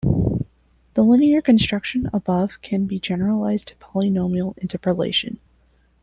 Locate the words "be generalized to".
2.87-3.75